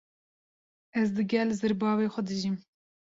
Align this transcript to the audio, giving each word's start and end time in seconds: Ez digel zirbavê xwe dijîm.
Ez 0.99 1.07
digel 1.15 1.49
zirbavê 1.59 2.07
xwe 2.13 2.21
dijîm. 2.27 2.57